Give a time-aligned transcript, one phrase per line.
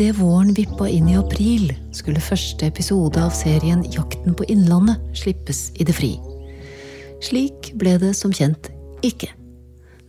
[0.00, 5.72] Idet våren vippa inn i april, skulle første episode av serien Jakten på Innlandet slippes
[5.80, 6.10] i det fri.
[7.24, 8.70] Slik ble det som kjent
[9.04, 9.28] ikke.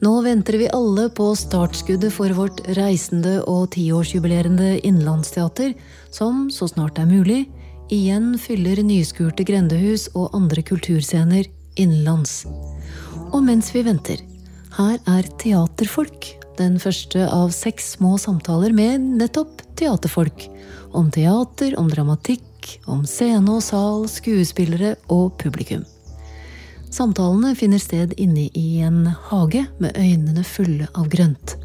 [0.05, 5.73] Nå venter vi alle på startskuddet for vårt reisende og tiårsjubilerende innlandsteater,
[6.11, 7.39] som, så snart det er mulig,
[7.91, 12.45] igjen fyller nyskurte grendehus og andre kulturscener innenlands.
[13.31, 14.23] Og mens vi venter,
[14.77, 20.47] her er Teaterfolk, den første av seks små samtaler med nettopp teaterfolk.
[20.91, 25.85] Om teater, om dramatikk, om scene og sal, skuespillere og publikum.
[26.91, 31.55] Samtalene finner sted inne i en hage med øynene fulle av grønt.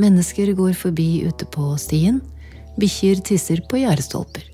[0.00, 2.22] Mennesker går forbi ute på stien.
[2.80, 4.46] Bikkjer tisser på gjerdestolper.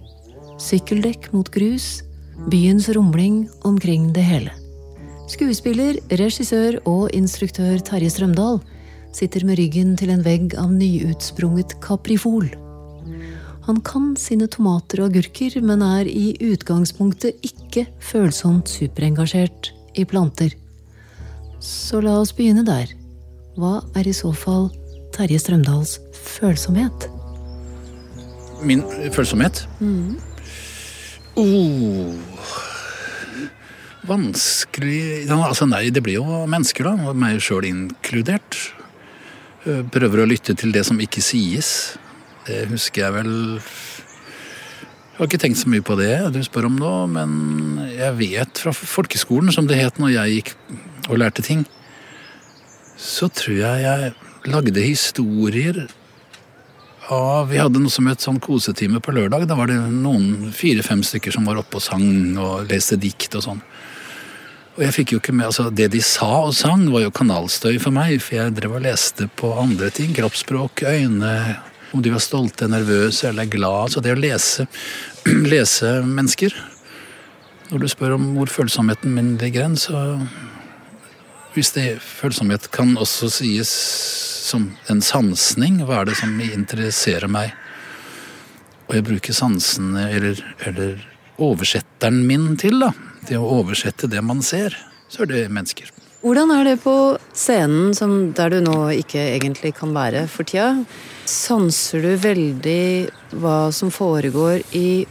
[0.60, 2.02] Sykkeldekk mot grus.
[2.50, 4.52] Byens rumling omkring det hele.
[5.30, 8.58] Skuespiller, regissør og instruktør Terje Strømdal
[9.16, 12.48] sitter med ryggen til en vegg av nyutsprunget kaprifol.
[13.66, 20.56] Han kan sine tomater og agurker, men er i utgangspunktet ikke følsomt superengasjert i planter.
[21.60, 22.90] Så la oss begynne der.
[23.60, 24.70] Hva er i så fall
[25.14, 27.08] Terje Strømdals følsomhet?
[28.64, 29.66] Min følsomhet?
[29.80, 30.16] Mm.
[31.36, 32.16] Oh.
[34.08, 37.14] Vanskelig altså Nei, det blir jo mennesker, da.
[37.14, 38.58] Meg sjøl inkludert.
[39.68, 41.98] Eh, prøver å lytte til det som ikke sies.
[42.46, 46.78] Det husker jeg vel Jeg har ikke tenkt så mye på det du spør om
[46.80, 47.32] nå, men
[47.92, 50.54] jeg vet fra folkeskolen, som det het når jeg gikk
[51.10, 51.66] og lærte ting,
[52.96, 54.14] så tror jeg jeg
[54.48, 55.82] lagde historier
[57.10, 59.44] av Vi hadde noe som het sånn kosetime på lørdag.
[59.50, 63.44] Da var det noen fire-fem stykker som var oppe og sang og leste dikt og
[63.44, 63.62] sånn.
[64.76, 67.80] Og jeg fikk jo ikke med, altså Det de sa og sang, var jo kanalstøy
[67.82, 70.12] for meg, for jeg drev og leste på andre ting.
[70.14, 71.32] Kroppsspråk, øyne,
[71.90, 73.90] om de var stolte, nervøse eller glad.
[73.94, 74.68] Så det å lese,
[75.54, 76.54] lese mennesker
[77.70, 80.20] Når du spør om hvor følsomheten min ligger hen, så
[81.54, 83.70] Hvis det følsomhet kan også sies
[84.50, 87.52] som en sansning, hva er det som interesserer meg?
[88.88, 91.02] Og jeg bruker sansene, eller, eller
[91.38, 92.94] oversetteren min til, da
[93.28, 94.76] det å oversette det man ser,
[95.10, 95.90] så er det mennesker.
[96.20, 96.94] Hvordan er det på
[97.32, 100.82] scenen som der du nå ikke egentlig kan være for tida?
[101.24, 105.06] Sanser du veldig hva som foregår i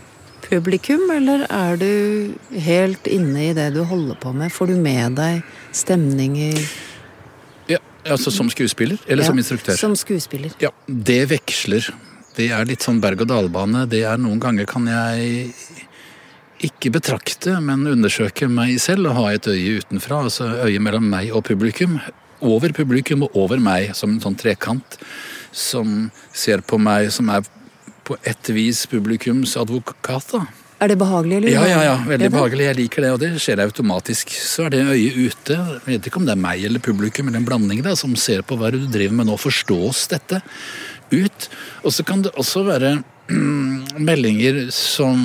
[0.45, 4.53] publikum, eller er du helt inne i det du holder på med?
[4.53, 5.41] Får du med deg
[5.75, 6.61] stemninger?
[7.69, 9.77] Ja, altså Som skuespiller eller ja, som instruktør?
[9.81, 10.53] Som skuespiller.
[10.61, 11.89] Ja, Det veksler.
[12.37, 13.87] Det er litt sånn berg-og-dal-bane.
[13.89, 15.49] Det er Noen ganger kan jeg
[16.65, 20.23] ikke betrakte, men undersøke meg selv og ha et øye utenfra.
[20.27, 21.99] Altså øye mellom meg og publikum.
[22.39, 24.99] Over publikum og over meg, som en sånn trekant.
[25.51, 27.47] Som ser på meg som er
[28.07, 30.31] på et vis publikums advokat.
[30.33, 30.45] da.
[30.79, 31.37] Er det behagelig?
[31.37, 31.51] eller?
[31.51, 32.65] Ja, ja, ja, veldig behagelig.
[32.69, 34.31] Jeg liker det, og det skjer automatisk.
[34.31, 35.57] Så er det øyet ute.
[35.59, 38.45] Jeg vet ikke om det er meg eller publikum, eller en blanding da, som ser
[38.47, 39.35] på hva du driver med nå.
[39.39, 40.39] Forstås dette
[41.11, 41.49] ut?
[41.83, 42.93] Og så kan det også være
[43.99, 45.19] meldinger som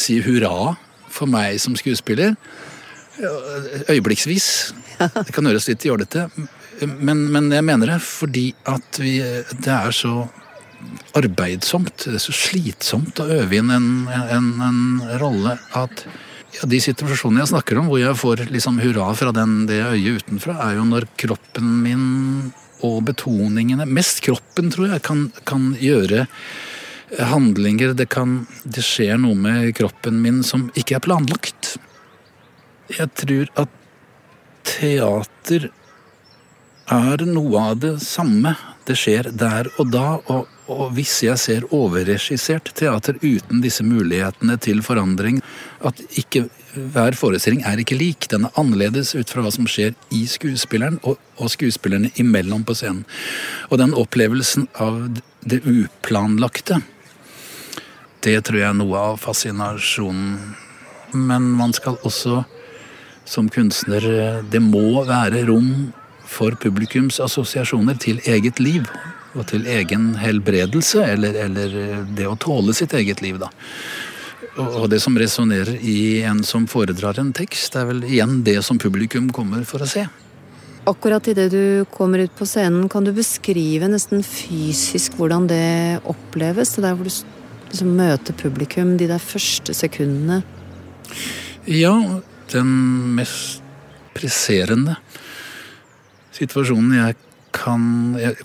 [0.00, 0.74] sier hurra
[1.12, 2.34] for meg som skuespiller.
[3.88, 4.48] Øyeblikksvis.
[4.98, 6.28] Det kan høres litt jålete,
[6.82, 9.18] men, men, jeg mener det fordi at vi,
[9.62, 10.24] det er så
[11.16, 14.82] arbeidsomt, det er så slitsomt å øve inn en, en, en
[15.22, 16.04] rolle at
[16.54, 20.22] ja, De situasjonene jeg snakker om hvor jeg får liksom hurra fra den, det øyet
[20.22, 22.04] utenfra, er jo når kroppen min
[22.84, 26.28] og betoningene Mest kroppen, tror jeg, kan, kan gjøre
[27.18, 27.94] handlinger.
[27.94, 31.76] Det kan Det skjer noe med kroppen min som ikke er planlagt.
[32.92, 33.80] Jeg tror at
[34.64, 35.70] teater
[36.92, 38.54] er noe av det samme.
[38.84, 40.18] Det skjer der og da.
[40.32, 45.40] Og, og hvis jeg ser overregissert teater uten disse mulighetene til forandring,
[45.84, 48.28] at ikke hver forestilling er ikke lik.
[48.32, 52.76] Den er annerledes ut fra hva som skjer i skuespilleren og, og skuespillerne imellom på
[52.76, 53.04] scenen.
[53.70, 55.06] Og den opplevelsen av
[55.44, 56.82] det uplanlagte
[58.24, 60.38] det tror jeg er noe av fascinasjonen.
[61.14, 62.42] Men man skal også
[63.24, 64.02] som kunstner
[64.50, 65.92] Det må være rom
[66.28, 68.88] for publikums assosiasjoner til eget liv.
[69.34, 73.48] Og til egen helbredelse, eller, eller det å tåle sitt eget liv, da.
[74.54, 78.78] Og det som resonnerer i en som foredrar en tekst, er vel igjen det som
[78.78, 80.04] publikum kommer for å se.
[80.86, 86.76] Akkurat idet du kommer ut på scenen, kan du beskrive nesten fysisk hvordan det oppleves?
[86.76, 87.14] Det der hvor du
[87.74, 90.42] liksom møte publikum de der første sekundene?
[91.66, 91.94] Ja,
[92.52, 92.72] den
[93.18, 93.62] mest
[94.14, 94.96] presserende
[96.34, 97.16] situasjonen jeg
[97.54, 97.82] kan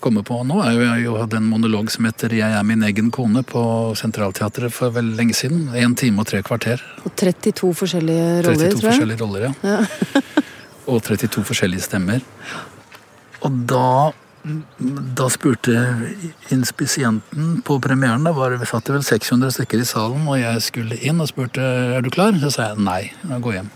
[0.03, 3.09] komme på nå, er jo jeg hadde en monolog som heter 'Jeg er min egen
[3.11, 5.73] kone' på Sentralteatret for veldig lenge siden.
[5.73, 6.79] En time og tre kvarter.
[7.05, 8.91] Og 32 forskjellige roller, 32 tror jeg.
[8.91, 9.53] forskjellige roller, ja.
[9.63, 10.21] Ja.
[10.87, 12.21] og 32 forskjellige stemmer.
[13.41, 14.11] Og da,
[15.18, 15.74] da spurte
[16.53, 21.19] inspisienten på premieren da var, satt vel 600 stykker i salen, og jeg skulle inn
[21.19, 21.65] og spurte
[21.97, 22.38] er du klar.
[22.39, 23.69] Så sa jeg nei, går hjem.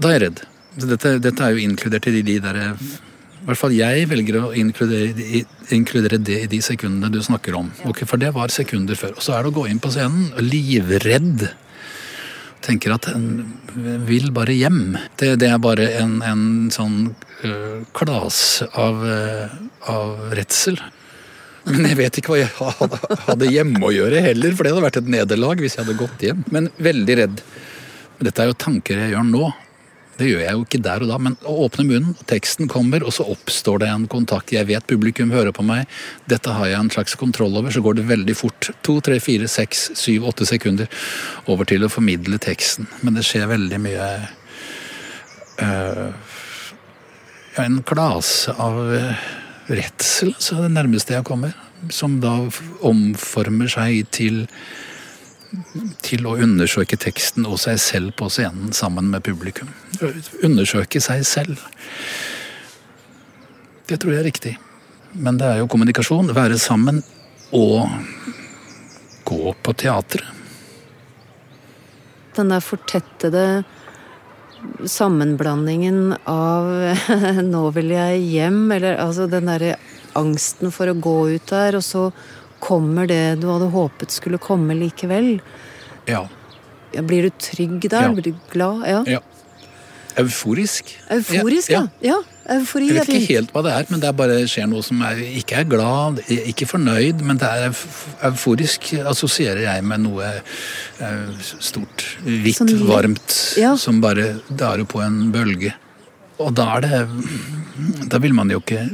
[0.00, 0.42] Da er jeg redd.
[0.80, 4.52] Dette, dette er jo inkludert i de, de der I hvert fall jeg velger å
[4.56, 5.42] inkludere,
[5.74, 7.72] inkludere det i de sekundene du snakker om.
[7.90, 9.18] Okay, For det var sekunder før.
[9.18, 11.50] Og så er det å gå inn på scenen livredd
[12.64, 13.26] tenker at en
[14.06, 14.96] vil bare hjem.
[15.20, 17.12] Det, det er bare en, en sånn
[17.46, 19.60] øh, klas av, øh,
[19.90, 20.80] av redsel.
[21.68, 22.52] Men jeg vet ikke hva jeg
[23.26, 26.24] hadde, hjemme å gjøre heller, for det hadde vært et nederlag hvis jeg hadde gått
[26.24, 26.44] hjem.
[26.54, 27.42] Men veldig redd.
[28.20, 29.50] Dette er jo tanker jeg gjør nå.
[30.20, 33.14] Det gjør jeg jo ikke der og da, men å åpne munnen, teksten kommer, og
[33.16, 34.52] så oppstår det en kontakt.
[34.52, 35.88] Jeg vet publikum hører på meg,
[36.28, 38.68] dette har jeg en slags kontroll over, så går det veldig fort.
[38.84, 40.90] To, tre, fire, seks, syv, åtte sekunder
[41.48, 42.90] over til å formidle teksten.
[43.00, 44.10] Men det skjer veldig mye
[45.64, 46.36] øh,
[47.64, 49.24] En klase av øh,
[49.72, 51.56] redsel, så er det nærmeste jeg kommer.
[51.88, 52.36] Som da
[52.84, 54.44] omformer seg til
[56.04, 59.70] til å undersøke teksten og seg selv på scenen sammen med publikum.
[60.46, 61.62] Undersøke seg selv.
[63.90, 64.54] Det tror jeg er riktig.
[65.18, 66.30] Men det er jo kommunikasjon.
[66.36, 67.02] Være sammen
[67.56, 67.90] og
[69.26, 70.36] gå på teatret.
[72.36, 73.44] Den der fortettede
[74.86, 76.68] sammenblandingen av
[77.50, 79.74] 'nå vil jeg hjem', eller altså den derre
[80.14, 82.10] angsten for å gå ut der, og så
[82.62, 85.38] kommer det du hadde håpet skulle komme likevel.
[86.10, 86.26] Ja.
[86.94, 88.08] Ja, blir du trygg der?
[88.08, 88.14] Ja.
[88.14, 88.86] Blir du glad?
[88.88, 89.04] Ja.
[89.06, 89.20] ja.
[90.20, 90.90] Euforisk.
[91.10, 91.86] Euforisk, ja.
[92.04, 92.18] ja.
[92.50, 95.02] Eufori Jeg vet ikke helt hva det er, men det er bare skjer noe som
[95.06, 97.68] er, ikke er glad, ikke fornøyd, men det er
[98.26, 103.36] euforisk assosierer jeg med noe eh, stort, hvitt, Sånn varmt,
[103.78, 105.76] som bare darer på en bølge.
[106.40, 106.98] Og da er det
[108.08, 108.86] Da vil man jo ikke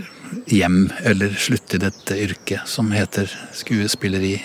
[0.46, 4.36] hjem eller slutte i dette yrket som heter skuespilleri.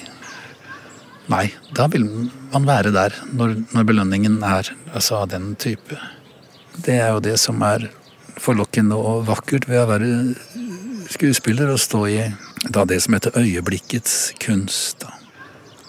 [1.31, 1.45] Nei,
[1.77, 2.07] da vil
[2.51, 5.97] man være der når, når belønningen er altså av den type.
[6.81, 7.89] Det er jo det som er
[8.41, 10.11] forlokkende og vakkert ved å være
[11.11, 12.19] skuespiller og stå i
[12.71, 15.03] da det som heter øyeblikkets kunst.
[15.03, 15.13] Da.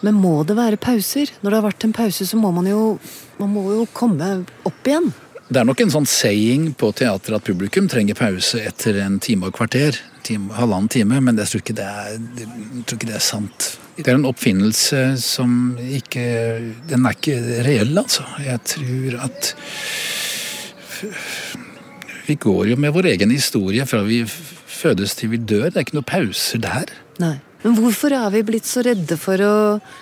[0.02, 1.30] Men må det være pauser?
[1.40, 2.96] Når det har vært en pause, så må man jo,
[3.38, 5.12] man må jo komme opp igjen.
[5.52, 9.50] Det er nok en sånn saying på teater at publikum trenger pause etter en time
[9.50, 9.98] og kvarter.
[10.24, 13.66] Time, halvannen time, men jeg tror, er, jeg tror ikke det er sant.
[13.98, 16.24] Det er en oppfinnelse som ikke
[16.88, 18.24] Den er ikke reell, altså.
[18.40, 19.52] Jeg tror at
[22.30, 25.68] Vi går jo med vår egen historie fra vi fødes til vi dør.
[25.68, 26.94] Det er ikke noen pauser der.
[27.20, 27.36] Nei.
[27.62, 29.54] Men hvorfor er vi blitt så redde for å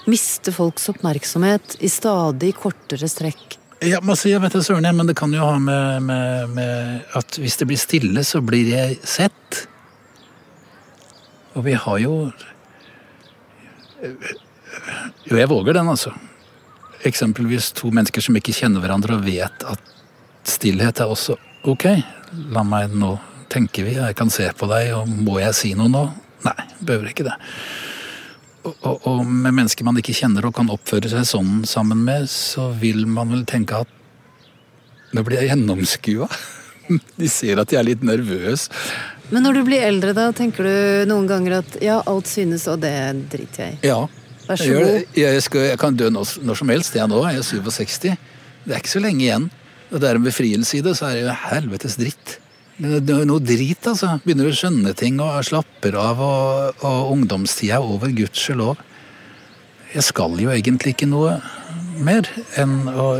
[0.09, 3.60] miste folks oppmerksomhet i stadig kortere strekk?
[3.81, 7.15] Ja, men altså, jeg vet det, Søren, men det kan jo ha med, med, med
[7.17, 9.63] at hvis det blir stille, så blir jeg sett.
[11.57, 12.31] Og vi har jo
[15.25, 16.13] Jo, jeg våger den, altså.
[17.09, 19.93] Eksempelvis to mennesker som ikke kjenner hverandre og vet at
[20.49, 21.37] stillhet er også
[21.69, 21.87] ok.
[22.53, 23.15] La meg nå
[23.51, 26.05] tenke vi, jeg kan se på deg, og må jeg si noe nå?
[26.47, 27.37] Nei, behøver ikke det.
[28.61, 32.69] Og, og, med mennesker man ikke kjenner og kan oppføre seg sånn sammen med, så
[32.81, 33.97] vil man vel tenke at
[35.17, 36.29] nå blir jeg gjennomskua.
[37.21, 38.69] De ser at jeg er litt nervøs.
[39.31, 42.83] Men når du blir eldre, da, tenker du noen ganger at ja, alt synes, og
[42.83, 42.95] det
[43.33, 43.93] driter jeg i.
[43.93, 44.03] Ja.
[44.49, 45.19] Vær så jeg, god.
[45.23, 47.23] jeg, skal, jeg kan dø når, når som helst, jeg nå.
[47.31, 47.99] Jeg er 67.
[48.67, 49.49] Det er ikke så lenge igjen.
[49.91, 52.37] Og det er en befrielse i det, så er det jo helvetes dritt.
[52.81, 54.15] Det er noe drit, altså.
[54.25, 58.81] Begynner å skjønne ting og slapper av, og, og ungdomstida er over, gudskjelov.
[59.91, 61.41] Jeg skal jo egentlig ikke noe
[62.01, 62.29] mer
[62.61, 63.13] enn å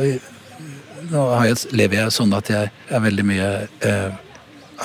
[1.11, 3.47] Nå har jeg, lever jeg sånn at jeg er veldig mye
[3.83, 4.13] eh,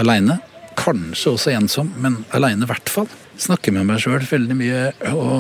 [0.02, 0.40] aleine.
[0.80, 3.06] Kanskje også ensom, men aleine i hvert fall.
[3.38, 4.80] Snakker med meg sjøl veldig mye
[5.12, 5.36] og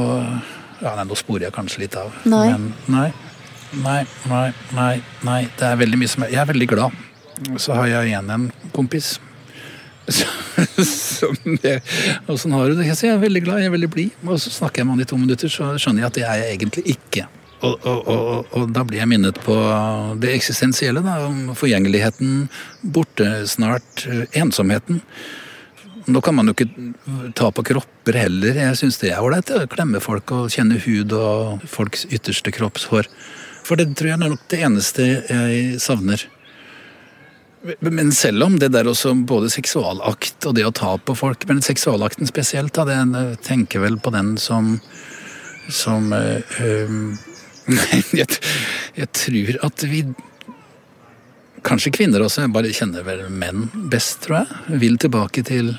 [0.83, 2.13] ja, nei, Nå sporer jeg kanskje litt av.
[2.29, 2.43] Nei.
[2.51, 3.07] Men nei.
[3.81, 4.45] Nei, nei,
[4.77, 4.93] nei.
[5.25, 5.39] nei.
[5.57, 7.01] Det er veldig mye som er Jeg er veldig glad.
[7.57, 9.15] Så har jeg igjen en kompis.
[10.85, 11.81] Som jeg,
[12.37, 12.91] sånn har du det?
[12.93, 14.19] Sier jeg er veldig glad, jeg er veldig blid.
[14.27, 16.43] Og så snakker jeg med han i to minutter, så skjønner jeg at det er
[16.43, 17.25] jeg egentlig ikke.
[17.65, 19.55] Og, og, og, og, og da blir jeg minnet på
[20.21, 22.45] det eksistensielle, da, om forgjengeligheten,
[22.93, 25.01] borte snart, eh, ensomheten.
[26.05, 28.59] Nå kan man jo ikke ta på kropper heller.
[28.61, 33.09] Jeg syns det er ålreit å klemme folk og kjenne hud og folks ytterste kroppshår.
[33.65, 36.27] For det tror jeg er nok det eneste jeg savner.
[37.79, 41.63] Men selv om det der også både seksualakt og det å ta på folk, men
[41.65, 44.75] seksualakten spesielt, da, det jeg tenker vel på den som
[45.71, 46.89] som øh,
[48.19, 48.27] jeg,
[48.95, 50.05] jeg tror at vi
[51.65, 54.75] Kanskje kvinner også, jeg bare kjenner vel menn best, tror jeg.
[54.83, 55.71] Vil tilbake til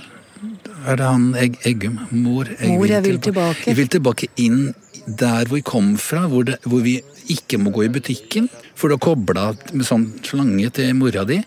[0.83, 2.00] Er det han Egg, Eggum?
[2.11, 3.69] Mor, jeg Mor, jeg vil tilbake.
[3.69, 4.73] Jeg vil tilbake inn
[5.07, 6.97] der hvor vi kom fra, hvor, det, hvor vi
[7.33, 8.49] ikke må gå i butikken.
[8.76, 11.40] For du har kobla med sånn slange til mora di,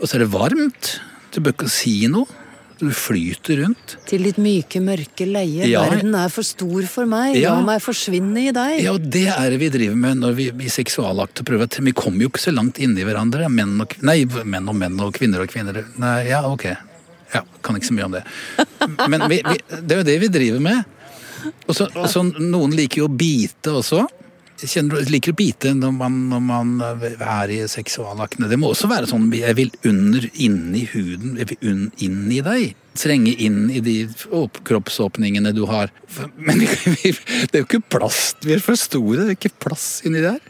[0.00, 0.96] og så er det varmt.
[1.34, 2.44] Du bør ikke si noe.
[2.76, 3.94] Du flyter rundt.
[4.04, 5.64] Til ditt myke, mørke leie.
[5.64, 5.86] Ja.
[5.88, 7.38] Verden er for stor for meg.
[7.40, 7.54] Ja.
[7.56, 8.82] La meg forsvinne i deg.
[8.84, 12.26] Ja, og det er det vi driver med når vi i seksualakt prøver Vi kommer
[12.26, 13.48] jo ikke så langt inni hverandre.
[13.48, 15.86] Menn og, nei, menn og menn og kvinner og kvinner.
[15.96, 16.68] Nei, ja, ok.
[17.32, 18.26] Ja, kan ikke så mye om det.
[19.08, 20.92] Men vi, vi, det er jo det vi driver med.
[21.64, 24.04] Og så Noen liker jo å bite også.
[24.56, 28.48] Kjenner du, liker å bite når man, når man, er i seksualaktene.
[28.48, 32.72] Det må også være sånn jeg vil under, inni huden, jeg vil inn i deg.
[32.96, 33.96] Trenge inn i de
[34.64, 35.92] kroppsåpningene du har.
[36.40, 40.24] Men det er jo ikke plass, vi er for store, det er ikke plass inni
[40.24, 40.40] der.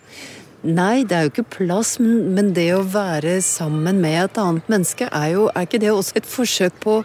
[0.66, 4.70] Nei, det er jo ikke plass, men, men det å være sammen med et annet
[4.70, 6.96] menneske, er jo Er ikke det også et forsøk på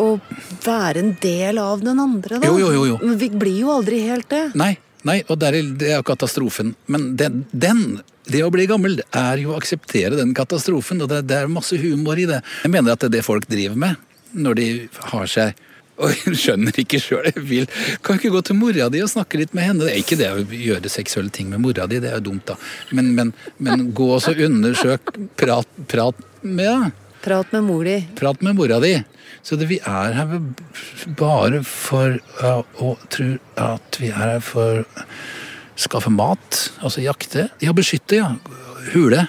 [0.00, 0.12] å
[0.64, 2.48] være en del av den andre, da?
[2.48, 2.86] Jo, jo, jo.
[2.92, 3.00] jo.
[3.02, 4.46] Men vi blir jo aldri helt det.
[4.56, 4.74] Nei.
[5.08, 6.74] Nei, og det er, det er katastrofen.
[6.90, 7.84] Men den, den,
[8.28, 11.00] det å bli gammel, er jo å akseptere den katastrofen.
[11.04, 12.42] Og det, det, er masse humor i det.
[12.64, 14.66] Jeg mener at det er det folk driver med når de
[15.10, 15.66] har seg
[16.00, 17.26] og skjønner ikke sjøl.
[18.04, 19.84] Kan ikke gå til mora di og snakke litt med henne.
[19.84, 22.46] Det er ikke det å gjøre seksuelle ting med mora di, det er jo dumt,
[22.48, 22.56] da.
[22.96, 26.96] Men, men, men gå og undersøk, prat, prat med henne.
[27.20, 27.98] Prat med mor di.
[28.16, 28.94] Prat med mora di.
[29.42, 30.38] Så det, vi er her
[31.20, 34.84] bare for uh, å tro at vi er her for
[35.80, 37.48] skaffe mat, altså jakte.
[37.60, 38.32] Ja, beskytte, ja.
[38.94, 39.26] Hule.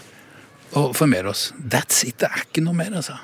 [0.79, 1.49] Og formere oss.
[1.59, 2.19] That's it.
[2.23, 3.19] Det er ikke noe mer, altså.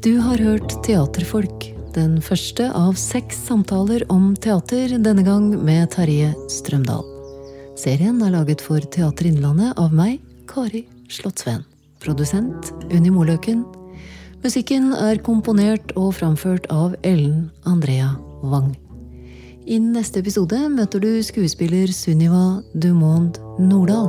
[0.00, 1.74] Teaterfolk.
[1.92, 7.04] Den første av seks samtaler om teater, denne gang med Terje Strømdal.
[7.76, 11.66] Serien er laget for Teater Innlandet av meg, Kari Slottsveen.
[12.00, 13.60] Produsent Unni Moløken.
[14.40, 18.72] Musikken er komponert og framført av Ellen Andrea Wang.
[19.68, 24.08] I neste episode møter du skuespiller Sunniva Dumond Nordahl.